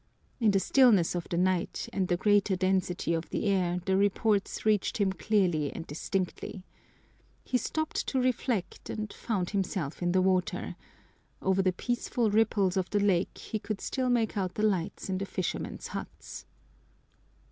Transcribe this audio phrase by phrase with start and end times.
[0.39, 4.65] In the stillness of the night and the greater density of the air the reports
[4.65, 6.63] reached him clearly and distinctly.
[7.43, 10.75] He stopped to reflect and found himself in the water
[11.39, 15.19] over the peaceful ripples of the lake he could still make out the lights in
[15.19, 16.47] the fishermen's huts.